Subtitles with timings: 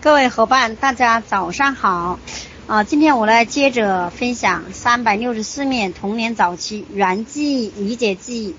[0.00, 2.18] 各位伙伴，大家早上好。
[2.66, 8.54] 啊，今天我来接着分享三百六十四面童年早期原记忆理解记忆。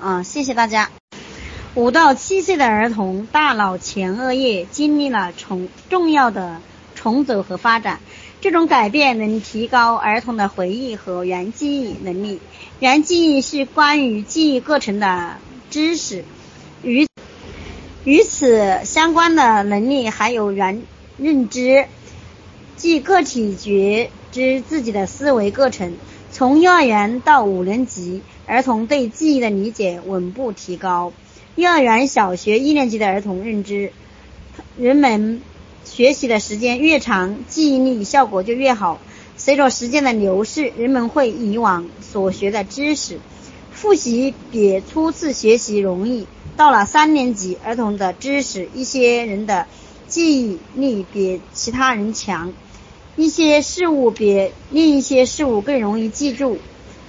[0.00, 0.90] 啊，谢谢大家。
[1.74, 6.60] 五到七岁的儿童大脑前额叶经历了重重要的
[6.94, 8.00] 重组和发展，
[8.40, 12.40] 这种改变能提高儿童的回忆和原记忆能力。
[12.80, 15.36] 原记忆是关于记忆过程的
[15.70, 16.24] 知识，
[16.82, 17.06] 与
[18.04, 20.82] 与此相关的能力还有原
[21.18, 21.86] 认知，
[22.76, 25.94] 即个体觉知自己的思维过程。
[26.32, 31.12] 从幼儿园到五年级，儿童对记忆的理解稳步提高。
[31.54, 33.92] 幼儿园、小学一年级的儿童认知，
[34.76, 35.40] 人们
[35.84, 38.98] 学习的时间越长，记忆力效果就越好。
[39.36, 43.20] 随着时间的流逝，人们会以往所学的知识
[43.70, 46.26] 复习比初次学习容易。
[46.56, 49.66] 到了三年级，儿童的知识，一些人的
[50.06, 52.52] 记忆力比其他人强，
[53.16, 56.58] 一些事物比另一些事物更容易记住。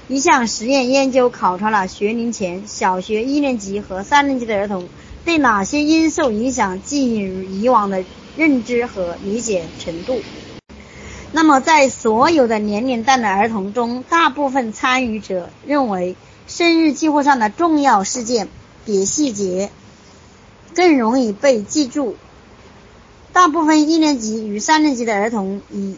[0.08, 4.90] 一项实验研究考察了学龄前小学一年级和三年级的儿童
[5.23, 8.03] 对哪些因素影响记忆与以往的
[8.36, 10.20] 认知和理解程度。
[11.31, 16.16] 那么，在所有的年龄段的儿童中，大部分参与者认为，
[16.48, 18.50] 生日计划上的重要事件
[18.86, 19.72] 比细节
[20.76, 22.16] 更容易被记住。
[23.31, 25.95] 大部分一年级与三年级的儿童以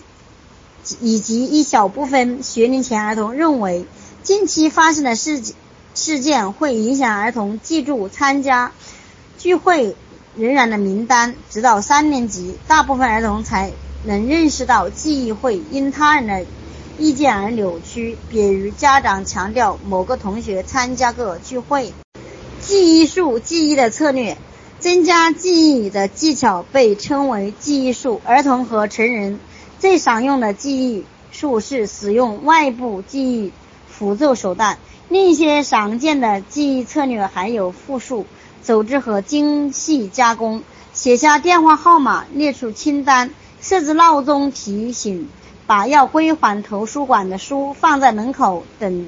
[1.02, 3.86] 以及一小部分学龄前儿童认为。
[4.24, 5.44] 近期发生的事
[5.94, 8.72] 事件会影响儿童记住参加
[9.38, 9.96] 聚会
[10.36, 13.72] 人员的名单，直到三年级，大部分儿童才
[14.04, 16.44] 能认识到记忆会因他人的
[16.98, 18.18] 意见而扭曲。
[18.32, 21.94] 比如，家长强调某个同学参加过聚会。
[22.68, 24.38] 记忆术记忆的策略，
[24.80, 28.22] 增加记忆的技巧被称为记忆术。
[28.26, 29.40] 儿童和成人
[29.80, 33.52] 最常用的记忆术是使用外部记忆。
[33.88, 34.78] 辅助手段，
[35.08, 38.26] 另一些常见的记忆策略还有复述、
[38.62, 43.30] 组织和精细加工、写下电话号码、列出清单、
[43.62, 45.30] 设置闹钟提醒、
[45.66, 49.08] 把要归还图书馆的书放在门口等，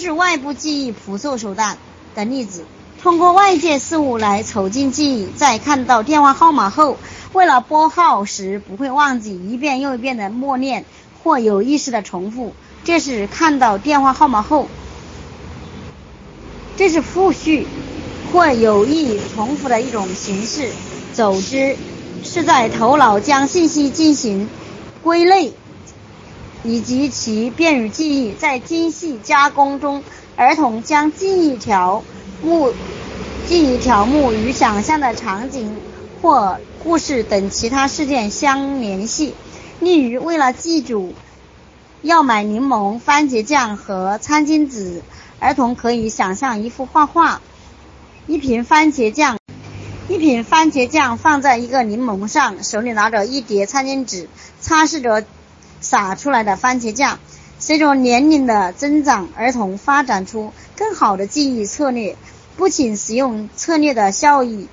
[0.00, 1.78] 是外部记忆辅助手段
[2.16, 2.64] 的例子。
[3.00, 6.96] 通过外界事物来促进记忆，在看到电话号码后，
[7.32, 10.84] 为了拨号时不会忘记，一遍又一遍的默念。
[11.22, 14.68] 或有意识的重复，这是看到电话号码后，
[16.78, 17.66] 这是复述
[18.32, 20.70] 或有意重复的一种形式。
[21.12, 21.76] 组织
[22.24, 24.48] 是在头脑将信息进行
[25.02, 25.52] 归类，
[26.62, 28.32] 以及其便于记忆。
[28.32, 30.02] 在精细加工中，
[30.36, 32.04] 儿童将记忆条
[32.40, 32.74] 目、
[33.46, 35.80] 记忆条目与想象的场景
[36.20, 39.34] 或故事等其他事件相联系。
[39.80, 41.14] 例如，为了记住
[42.02, 45.02] 要买柠檬、番茄酱和餐巾纸，
[45.38, 47.40] 儿童可以想象一幅画画：
[48.26, 49.38] 一瓶番茄酱，
[50.08, 54.28] 一瓶番茄酱放在一个柠檬上，手里拿着一叠餐巾纸，
[54.60, 55.24] 擦拭着
[55.90, 57.18] 撒出来的番茄酱。
[57.58, 62.16] 随着年龄的增长，儿童发展出更好的记忆策略，
[62.56, 64.68] 不仅使用策略的效益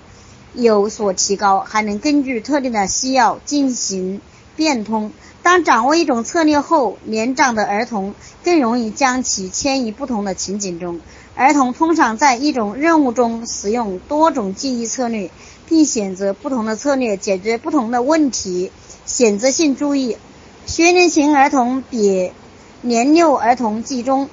[0.53, 4.21] 有所提高，还能根据特定的需要进行。
[4.55, 5.11] 变通。
[5.43, 10.99] 当掌握一种策略后，年长的儿童更容易将其迁移不同的情景中。
[11.35, 15.29] 儿童通常在一种任务中使用多种记忆策略，
[15.67, 18.71] 并选择不同的策略解决不同的问题。
[19.05, 20.17] 选择性注意：
[20.67, 22.31] 学龄前儿童比
[22.81, 24.29] 年幼儿童集中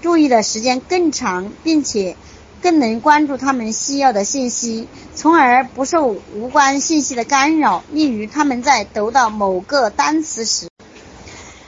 [0.00, 2.16] 注意的时间更长，并且。
[2.62, 7.84] 更能关注他们需要的信息，从而不受无关信息的干扰。
[7.92, 10.70] 利于，他们在读到某个单词时，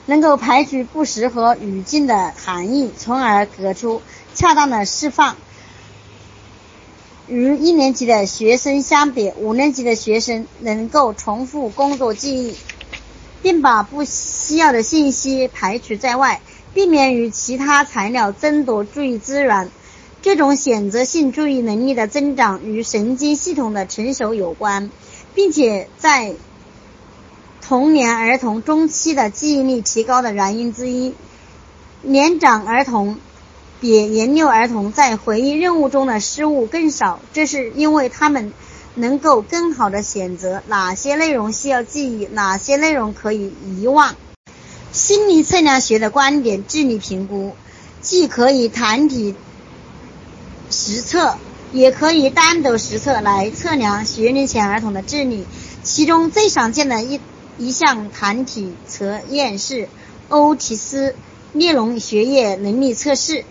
[0.07, 4.01] 能够排除不适合语境的含义，从而给出
[4.35, 5.37] 恰当的释放。
[7.29, 12.57] 与一年级的学生相比，五年级的学生能够重复工作记忆，
[13.47, 16.41] 并把不需要的信息排除在外，
[16.75, 19.71] 避免与其他材料争夺注意资源。
[20.21, 24.91] 这种选择性注意能力的增长与神经系统的成熟有关，
[25.33, 26.35] 并且在
[27.63, 31.15] 童年儿童中期的记忆力提高的原因之一。
[32.03, 33.17] 年长儿童
[33.81, 38.53] 比年幼儿童在回忆任务中的失误更少，这是因为他们
[38.97, 44.17] 能够更好的选择哪些内容需要记忆，哪些内容可以遗忘。
[44.93, 47.55] 心理测量学的观点，智力评估
[48.01, 49.35] 既可以团体。
[50.69, 51.37] 实测
[51.73, 55.47] 也可以单独实测来测量学龄前儿童的智力。
[55.85, 57.21] 其中最常见的一
[57.59, 59.89] 一项团体测验是
[60.29, 61.15] 欧提斯
[61.53, 63.45] 列侬学业能力测试，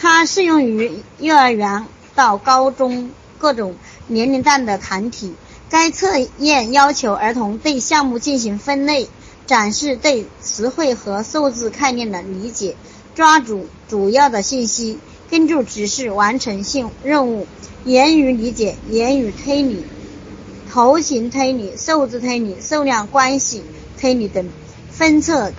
[0.00, 3.74] 它适用于幼儿园到高中各种
[4.06, 5.34] 年龄段的团体。
[5.70, 9.08] 该测验要求儿童对项目进行分类，
[9.46, 12.76] 展示对词汇和数字概念的理解，
[13.14, 14.98] 抓住主要的信息，
[15.30, 17.46] 根据指示完成性任务。
[17.86, 19.84] 言语理解、言语推理。
[20.70, 23.62] 图形推理、数字推理、数量关系
[23.98, 24.48] 推理等
[24.90, 25.52] 分测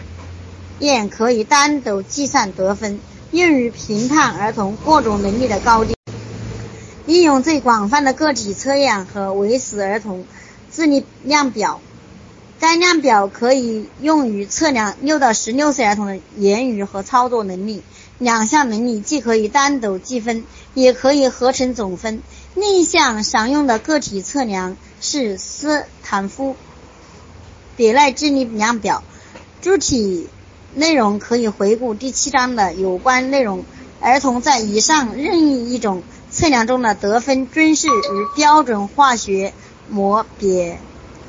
[0.79, 2.99] 验可以单独计算得分，
[3.31, 5.95] 用于评判儿童各种能力的高低。
[7.05, 10.25] 应用最广泛的个体测验和维斯儿童
[10.71, 11.81] 智力量表，
[12.59, 17.81] 该量表可以用于测量六到十六岁儿童的言语和操作能力。
[18.19, 22.21] 两项能力既可以单独计分，也可以合成总分。
[22.55, 24.77] 另一项常用的个体测量。
[25.05, 26.55] 是斯坦福
[27.75, 29.03] 别赖智力量表，
[29.61, 30.29] 具体
[30.75, 33.65] 内容可以回顾第七章的有关内容。
[33.99, 36.03] 儿童在以上任意一种
[36.33, 39.53] 测量中的得分均是与标准化学
[39.87, 40.73] 模比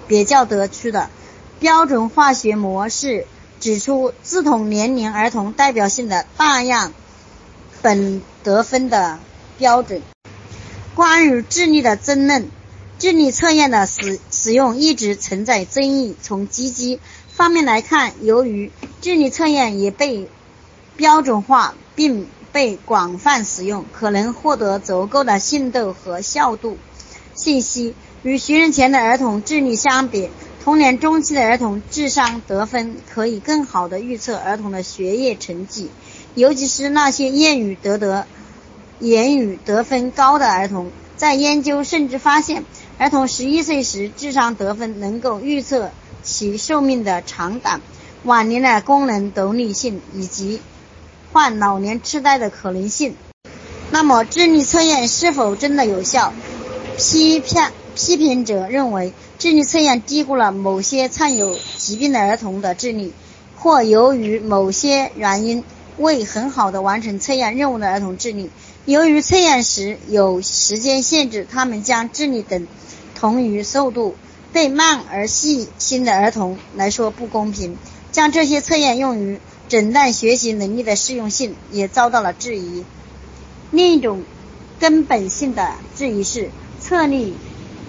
[0.08, 1.10] 比较得出的。
[1.60, 3.26] 标准化学模式
[3.60, 6.92] 指出不同年龄儿童代表性的大样
[7.82, 9.18] 本得分的
[9.58, 10.02] 标准。
[10.94, 12.50] 关于智力的争论。
[12.96, 16.14] 智力测验的使使用一直存在争议。
[16.22, 18.70] 从积极方面来看，由于
[19.02, 20.28] 智力测验也被
[20.96, 26.78] 标准化并被广泛使用，可能获得足够的信度和效度。
[27.34, 30.30] 信息与学龄前的儿童智力相比，
[30.62, 35.90] 童年中期的儿童智商得分可以更好地预测儿童的学业成绩，
[36.36, 38.24] 尤其是那些言语得得
[39.00, 40.92] 言语得分高的儿童。
[41.16, 42.64] 在研究甚至发现。
[42.96, 45.90] 儿童十一岁时智商得分能够预测
[46.22, 47.80] 其寿命的长短、
[48.22, 50.60] 晚年的功能独立性以及
[51.34, 53.16] 患老年痴呆的可能性。
[53.90, 56.32] 那么，智力测验是否真的有效？
[56.96, 63.12] 批判批评者认为，智力测验低估了某些患有疾病的儿童的智力，
[63.56, 65.64] 或由于某些原因
[65.98, 68.48] 未很好的完成测验任务的儿童智力。
[68.84, 72.68] 由于测验时有时间限制，他们将智力等。
[73.16, 74.14] 同于速度，
[74.52, 77.76] 对慢而细心的儿童来说不公平。
[78.12, 82.84] 将这些测验用于诊断学习能力的适用性也遭到了质疑。
[83.70, 84.22] 另一种
[84.78, 86.50] 根本性的质疑是，
[86.80, 87.34] 测力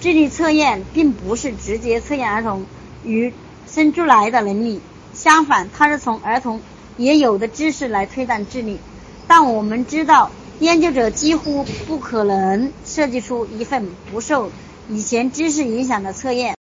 [0.01, 2.65] 智力测验并不是直接测验儿童
[3.03, 3.33] 与
[3.67, 4.79] 生出来的能力，
[5.13, 6.61] 相反，它是从儿童
[6.97, 8.79] 也有的知识来推断智力。
[9.27, 14.51] 但我们知道，研究者几乎不可能设计出一份不受
[14.89, 16.55] 以前知识影响的测验。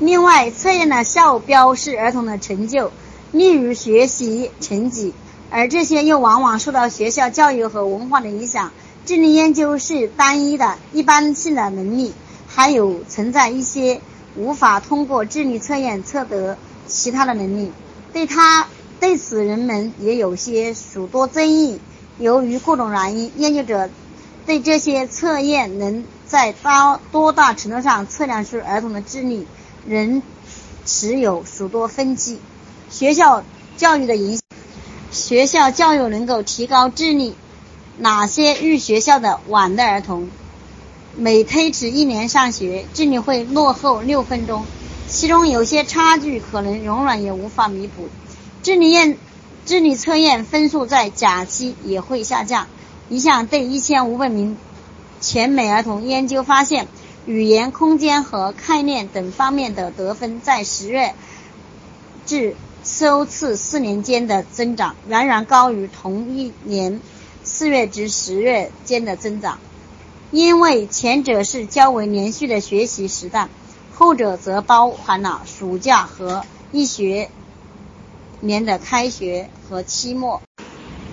[0.00, 2.90] 另外，测验的效标是儿童的成就，
[3.34, 5.12] 例如学习成绩，
[5.50, 8.70] 而这些又往往受到学校教育和文化的影响。
[9.04, 12.14] 智力研究是单一的、一般性的能力，
[12.46, 14.00] 还有存在一些
[14.36, 17.72] 无法通过智力测验测得其他的能力。
[18.12, 18.68] 对他
[19.00, 21.80] 对此，人们也有些许多争议。
[22.18, 23.90] 由于各种原因，研究者
[24.46, 26.04] 对这些测验能。
[26.26, 29.46] 在多多大程度上测量出儿童的智力，
[29.86, 30.20] 仍
[30.84, 32.40] 持有许多分歧。
[32.96, 33.42] 学校
[33.76, 34.42] 教育的影响，
[35.10, 37.34] 学校教育能够提高智力。
[37.98, 40.28] 哪些入学校的晚的儿童，
[41.16, 44.64] 每推迟一年上学，智力会落后六分钟，
[45.08, 48.08] 其中有些差距可能永远也无法弥补。
[48.62, 49.18] 智力验
[49.66, 52.68] 智力测验分数在假期也会下降。
[53.08, 54.56] 一项对一千五百名。
[55.20, 56.86] 全美儿童研究发现，
[57.26, 61.14] 语言、空间和概念等方面的得分在十月
[62.26, 67.00] 至首次四年间的增长，远远高于同一年
[67.42, 69.58] 四月至十月间的增长。
[70.30, 73.48] 因为前者是较为连续的学习时段，
[73.94, 77.30] 后者则包含了暑假和一学
[78.40, 80.42] 年的开学和期末。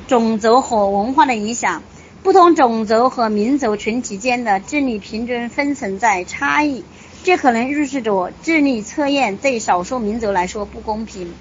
[0.10, 1.84] 种族和文化的影响。
[2.22, 6.84] 不同种族和民族群体间的智力平均分存在差异，
[7.24, 11.34] 这可能预示着智力测验对少数民族来说不公平。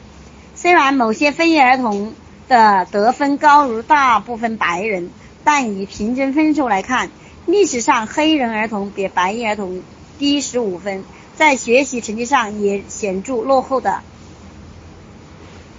[0.61, 2.13] 虽然某些非裔儿童
[2.47, 5.09] 的得分高于大部分白人，
[5.43, 7.09] 但以平均分数来看，
[7.47, 9.83] 历史上黑人儿童比白裔儿童
[10.19, 11.03] 低十五分，
[11.35, 14.03] 在学习成绩上也显著落后的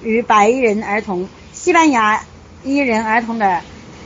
[0.03, 1.29] 与白人儿童。
[1.53, 2.23] 西班牙
[2.63, 3.61] 裔人儿童的。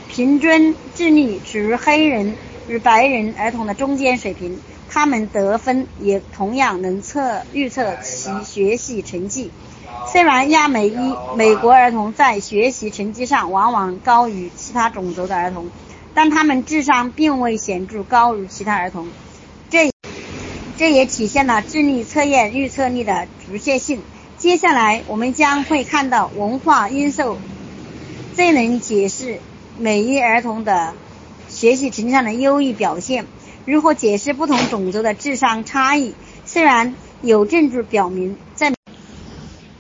[0.08, 2.36] 平均智力处于黑人
[2.70, 9.52] 与白人儿童的中间水平，他们得分也同样能测预测其学习成绩。
[10.16, 10.96] 虽然亚美裔
[11.36, 15.68] 美国儿童在学习成绩上往往高于其他种族的儿童，
[16.14, 19.10] 但他们智商并未显著高于其他儿童。
[19.70, 19.92] 这
[20.78, 24.02] 这也体现了智力测验预测力的局限性。
[24.38, 27.38] 接下来我们将会看到文化因素
[28.36, 29.42] 最能解释
[29.78, 30.94] 美裔儿童的
[31.50, 33.26] 学习成绩上的优异表现。
[33.66, 36.16] 如何解释不同种族的智商差异？
[36.46, 38.75] 虽然有证据表明，在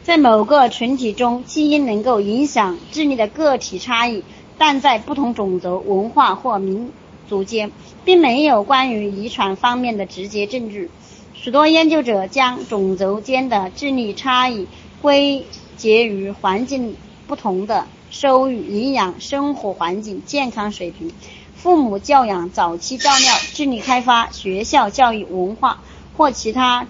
[0.05, 4.21] 在某个群体中，基因能够影响智力的个体差异，
[4.55, 6.91] 但在不同种族、文化或民
[7.27, 7.71] 族间，
[8.03, 10.91] 并没有关于遗传方面的直接证据。
[11.33, 14.67] 许多研究者将种族间的智力差异
[15.01, 15.43] 归
[15.75, 16.95] 结于环境
[17.25, 21.11] 不同的收入、营养、生活环境、健康水平。
[21.55, 25.81] 父母教养、早期照料、智力开发、学校教育、文化
[26.15, 26.85] 或其他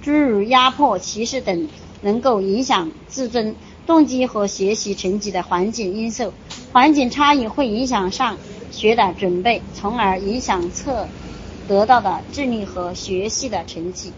[0.00, 1.68] 诸如压迫、歧视等
[2.02, 3.56] 能够影响自尊、
[3.86, 6.34] 动机和学习成绩的环境因素。
[6.72, 8.38] 环境差异会影响上
[8.70, 11.08] 学的准备，从而影响测
[11.66, 14.12] 得到的智力和学习的成绩。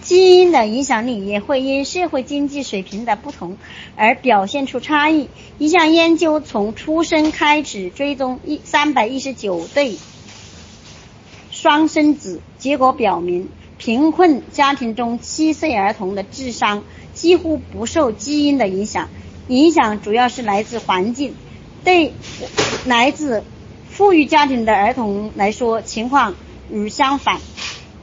[0.00, 3.58] 基因的影响力也会因社会经济水平的不同
[3.94, 5.28] 而表现出差异。
[5.58, 9.98] 一项研究从出生开始追踪一三百一十九对
[11.50, 16.82] 双生子，结果表明，贫困家庭中七岁儿童的智商
[17.14, 19.08] 几乎不受基因的影响，
[19.46, 21.34] 影响主要是来自环境。
[21.84, 22.12] 对
[22.84, 23.44] 来自
[23.88, 26.34] 富裕家庭的儿童来说，情况
[26.70, 27.38] 与相反。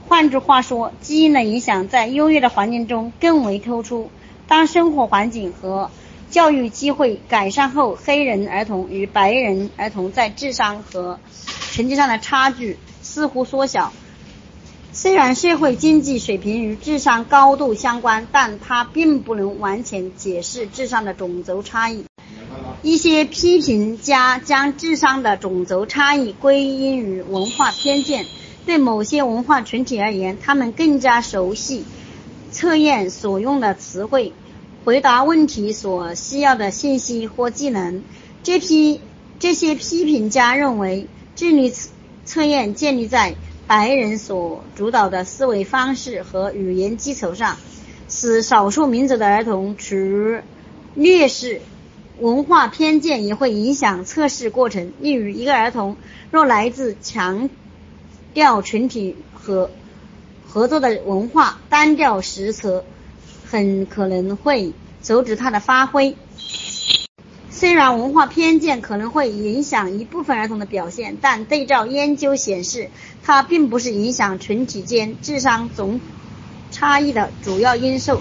[0.07, 4.09] 换句话说，基因的影响在优越的环境中更为突出。
[4.47, 5.91] 当生活环境和
[6.29, 11.19] 教育机会改善后，黑人儿童与白人儿童在智商和
[11.71, 13.91] 成绩上的差距似乎缩小。
[15.05, 22.05] 虽然社会经济水平与智商高度相关，但它并不能完全解释智商的种族差异。
[22.81, 28.25] 一些批评家将智商的种族差异归因于文化偏见。
[28.65, 31.85] 对某些文化群体而言，他们更加熟悉
[32.49, 34.33] 测验所用的词汇，
[34.85, 38.01] 回答问题所需要的信息或技能。
[38.41, 38.99] 这批
[39.37, 41.71] 这些批评家认为，智力
[42.25, 43.35] 测验建立在
[43.67, 47.57] 白人所主导的思维方式和语言基础上，
[48.07, 50.39] 使少数民族的儿童处于
[50.93, 51.61] 劣势。
[52.19, 54.93] 文化偏见也会影响测试过程。
[55.01, 55.97] 例如，一个儿童
[56.31, 57.49] 若来自强
[58.33, 59.69] 调群体和
[60.47, 62.85] 合作的文化，单调实则
[63.45, 66.15] 很可能会阻止他的发挥。
[67.65, 72.91] 虽然文化偏见可能会影响一部分儿童的表现，但对照研究显示，
[73.23, 75.99] 它并不是影响群体间智商总
[76.69, 78.19] 差异的主要因素。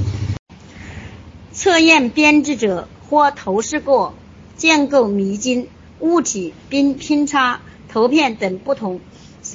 [1.52, 4.14] 测验编制者或投射过
[4.56, 5.68] 建构迷津、
[6.00, 7.60] 物体并拼插、
[7.92, 8.98] 图片等不同。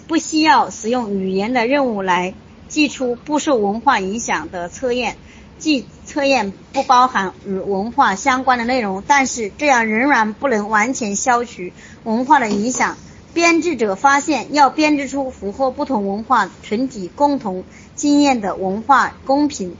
[0.07, 2.35] 不需要使用语言的任务来
[2.67, 5.17] 记出不受文化影响的测验，
[5.57, 11.69] 即测验不包含与文化相关的内容，但是这样仍然不能完全消除
[12.03, 12.97] 文化的影响。
[13.31, 17.63] 编制者发现，要编制出符合不同文化群体共同
[17.93, 19.77] 经验的文化公平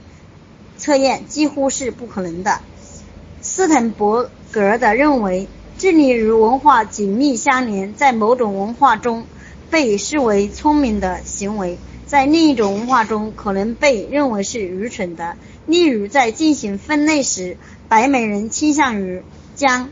[0.78, 2.60] 测验几乎是不可能的。
[3.40, 9.24] 斯滕伯格的认为，智力与文化紧密相连，在某种文化中。
[9.68, 15.36] 被视为聪明的行为，在另一种文化中可能被认为是愚蠢的。
[15.70, 17.56] 例如，在进行分类时，
[17.88, 19.22] 白美人倾向于
[19.54, 19.88] 将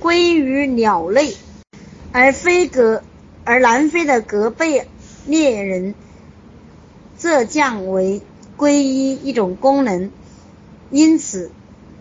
[0.00, 1.36] 归于鸟类，
[2.10, 3.04] 而非格
[3.44, 4.88] 而南非的格贝
[5.26, 5.94] 猎人
[7.16, 8.22] 则降为
[8.56, 10.10] 归一一种功能。
[10.90, 11.52] 因此，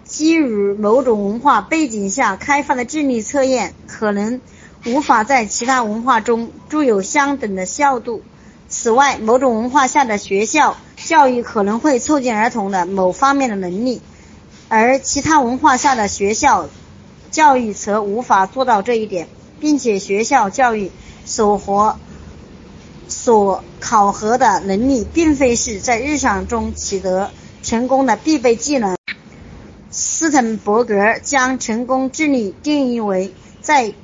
[0.03, 4.41] 基于某种文化背景下开发的智力测验可能。
[4.86, 8.24] 无法在其他文化中具有相等的效度。
[8.69, 10.77] 此外，某种文化下的学校
[11.09, 13.99] 教育可能会促进儿童的某方面的能力，
[14.67, 16.69] 而其他文化下的学校
[17.31, 19.27] 教育则无法做到这一点，
[19.59, 20.91] 并且学校教育
[21.25, 21.97] 所和
[23.07, 27.31] 所考核的能力，并非是在日常中取得
[27.63, 28.95] 成功的必备技能。
[29.89, 33.95] 斯滕伯格将成功智力定义为在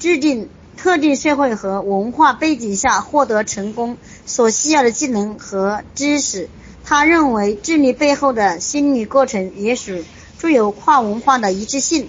[0.00, 3.96] 制定特定社会和文化背景下获得成功
[4.26, 6.48] 所需要的技能和知识。
[6.84, 10.04] 他认为，智力背后的心理过程也许
[10.38, 12.08] 具有跨文化的一致性，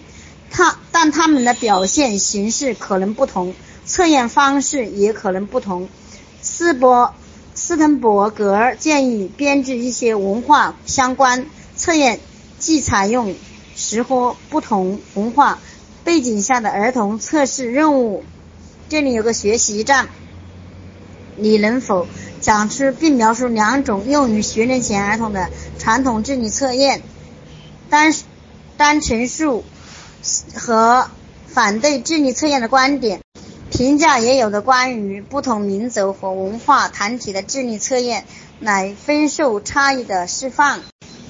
[0.52, 3.54] 他但他们的表现形式可能不同。
[3.86, 5.88] 测验方式也可能不同。
[6.42, 7.14] 斯伯
[7.54, 11.46] 斯滕伯格建议编制一些文化相关
[11.76, 12.20] 测验，
[12.58, 13.36] 既采用
[13.76, 15.60] 适合不同文化
[16.04, 18.24] 背景下的儿童测试任务。
[18.90, 20.10] 这里有个学习站，
[21.38, 22.08] 你能否
[22.42, 27.02] 讲出并描述两种用于学龄前儿童的传统智力测验？
[27.90, 28.14] 单
[28.78, 29.64] 单陈述
[30.56, 31.10] 和
[31.48, 33.22] 反对智力测验的观点，
[33.70, 38.26] 评价也有的关于不同民族和文化团体的智力测验
[38.60, 40.82] 来分数差异的释放。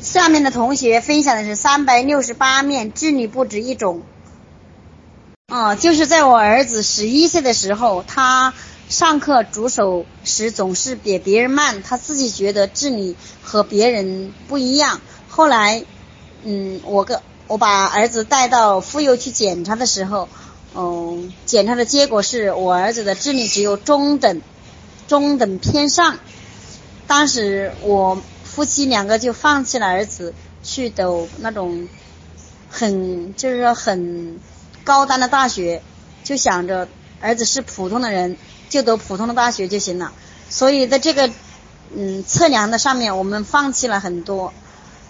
[0.01, 4.01] 下面的同学分享的是三百六十八面智力不止一种。
[5.47, 8.53] 哦，就是在我儿子十一岁的时候，他
[8.88, 15.01] 上课主手时总是比别人慢，他自己觉得智力和别人不一样。
[15.27, 15.84] 后来，
[16.44, 20.30] 嗯，我个我把儿子带到妇幼去检查的时候，
[20.75, 24.42] 嗯，检查的结果是我儿子的智力只有中等，
[25.08, 26.20] 中等偏上。
[27.08, 31.88] 当时我夫妻两个就放弃了儿子去读那种
[32.70, 34.39] 很，就是说很。
[34.84, 35.82] 高端的大学，
[36.24, 36.88] 就想着
[37.20, 38.38] 儿子是普通的人，
[38.69, 40.12] 就读普通的大学就行了。
[40.50, 41.29] 所以在这个
[41.95, 44.53] 嗯测量的上面，我们放弃了很多，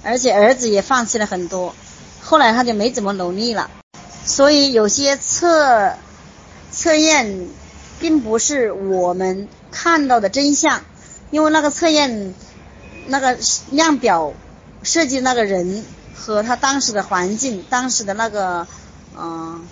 [0.04, 1.76] 而且儿子也放弃了很多。
[2.22, 3.70] 后来他就没怎么努力了。
[4.24, 5.94] 所以有些测
[6.72, 7.48] 测验
[8.00, 10.82] 并不是我们看到的真相，
[11.32, 12.34] 因为那个测验
[13.08, 13.38] 那个
[13.72, 14.34] 量表
[14.84, 15.86] 设计那个人
[16.16, 18.68] 和他当时的环境，当时的那个。
[19.18, 19.66] 嗯，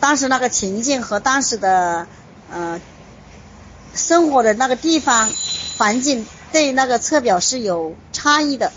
[0.00, 2.06] 当时那个情境和当时的
[2.50, 2.80] 呃
[3.94, 5.30] 生活的那个地方
[5.78, 8.72] 环境对那个测表是有差异的。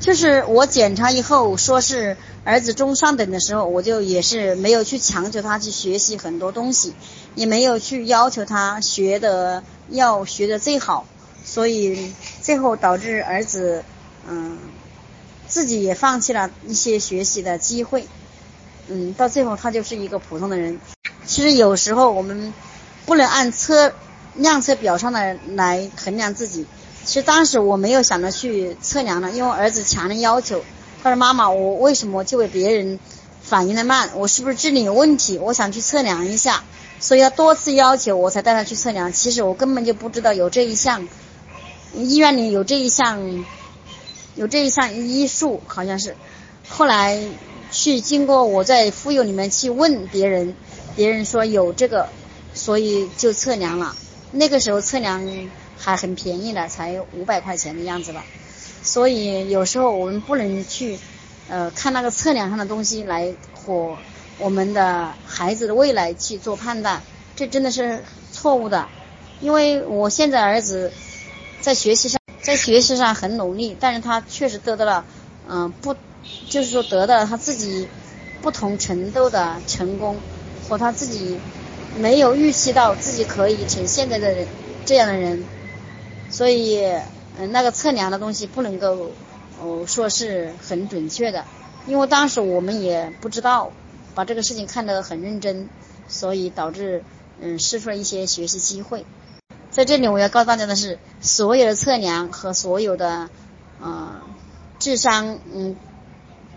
[0.00, 6.94] 就是我检查以后说是儿子中上等的时候，我就也是没有去强求他去学习很多东西，
[7.34, 11.06] 也没有去要求他学的要学的最好，
[11.44, 12.12] 所以
[12.42, 13.84] 最后导致儿子
[14.28, 14.58] 嗯。
[15.46, 18.08] 自己也放弃了一些学习的机会，
[18.88, 20.80] 嗯，到最后他就是一个普通的人。
[21.26, 22.52] 其实有时候我们
[23.06, 23.92] 不能按测
[24.34, 26.66] 量测表上的来衡量自己。
[27.04, 30.62] 其实当时我没有想着去测量了，因为儿子强烈要求，
[31.02, 32.98] 他说：“妈妈，我为什么就比别人
[33.42, 34.10] 反应的慢？
[34.14, 35.38] 我是不是智力有问题？
[35.38, 36.62] 我想去测量一下。”
[37.00, 39.12] 所以他多次要求我才带他去测量。
[39.12, 41.06] 其实我根本就不知道有这一项，
[41.94, 43.44] 医院里有这一项。
[44.36, 46.16] 有这一项医术，好像是，
[46.68, 47.22] 后来
[47.84, 50.56] 去经过我在妇幼里面去问别人，
[50.96, 52.08] 别人说有这个，
[52.54, 53.94] 所以就测量了。
[54.30, 55.22] 那个时候测量
[55.76, 58.24] 还很便宜的，才五百块钱的样子吧。
[58.82, 60.98] 所以有时候我们不能去，
[61.50, 63.98] 呃，看那个测量上的东西来和
[64.38, 67.02] 我们的孩子的未来去做判断，
[67.36, 68.88] 这真的是错误的。
[69.42, 70.90] 因为我现在儿子
[71.60, 72.18] 在学习上。
[72.40, 75.06] 在学习上很努力，但是他确实得到了，
[75.48, 75.96] 嗯，不，
[76.48, 77.88] 就是说得到他自己
[78.40, 80.20] 不同程度的成功，
[80.68, 81.38] 和他自己
[81.96, 84.48] 没有预期到自己可以成现在的人
[84.84, 85.46] 这样的人，
[86.28, 86.84] 所以，
[87.36, 89.10] 嗯，那个测量的东西不能够，
[89.60, 91.44] 哦，说是很准确的，
[91.86, 93.70] 因为当时我们也不知道，
[94.14, 95.68] 把这个事情看得很认真，
[96.08, 97.02] 所以导致，
[97.40, 99.04] 嗯，失去了一些学习机会。
[99.70, 103.28] 在这里，我要告诉大家的是，所有的测量和所有的，
[103.80, 104.20] 呃，
[104.78, 105.76] 智商，嗯，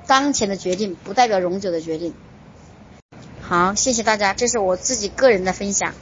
[0.08, 2.14] 当前的决定不代表永久的决定。
[3.42, 5.94] 好，谢谢大家，这是我自己个人的分享。